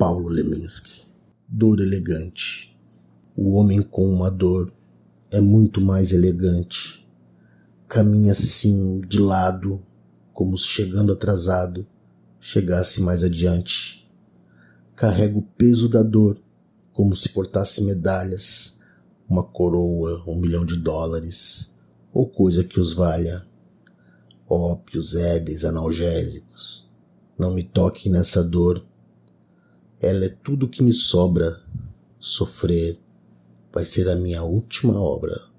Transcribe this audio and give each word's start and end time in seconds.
Paulo 0.00 0.30
Leminski. 0.30 1.02
Dor 1.46 1.78
elegante. 1.78 2.74
O 3.36 3.54
homem 3.54 3.82
com 3.82 4.10
uma 4.10 4.30
dor 4.30 4.72
é 5.30 5.42
muito 5.42 5.78
mais 5.78 6.10
elegante. 6.10 7.06
Caminha 7.86 8.32
assim, 8.32 9.02
de 9.02 9.18
lado, 9.18 9.84
como 10.32 10.56
se 10.56 10.66
chegando 10.68 11.12
atrasado, 11.12 11.86
chegasse 12.40 13.02
mais 13.02 13.22
adiante. 13.22 14.10
Carrega 14.96 15.36
o 15.36 15.42
peso 15.42 15.86
da 15.86 16.02
dor, 16.02 16.40
como 16.94 17.14
se 17.14 17.28
portasse 17.28 17.84
medalhas, 17.84 18.82
uma 19.28 19.44
coroa, 19.44 20.24
um 20.26 20.40
milhão 20.40 20.64
de 20.64 20.78
dólares, 20.78 21.78
ou 22.10 22.26
coisa 22.26 22.64
que 22.64 22.80
os 22.80 22.94
valha. 22.94 23.46
Ópios, 24.48 25.14
édeis, 25.14 25.62
analgésicos. 25.62 26.90
Não 27.38 27.52
me 27.52 27.62
toque 27.62 28.08
nessa 28.08 28.42
dor. 28.42 28.88
Ela 30.02 30.24
é 30.24 30.28
tudo 30.28 30.68
que 30.68 30.82
me 30.82 30.92
sobra. 30.92 31.60
Sofrer 32.18 32.98
vai 33.72 33.84
ser 33.84 34.08
a 34.08 34.16
minha 34.16 34.42
última 34.42 34.98
obra. 34.98 35.49